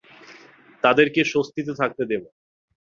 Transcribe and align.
তাদেরকে 0.83 1.21
স্বস্তিতে 1.23 1.71
থাকতে 1.75 2.03
দেব 2.05 2.21
না। 2.25 2.31